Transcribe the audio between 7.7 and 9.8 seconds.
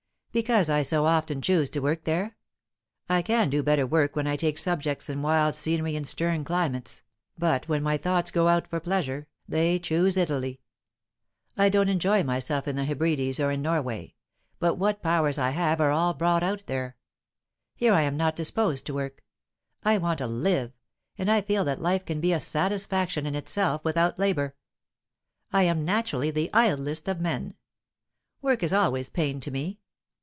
my thoughts go out for pleasure, they